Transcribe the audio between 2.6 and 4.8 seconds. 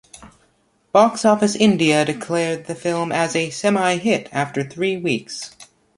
the film as a "semihit" after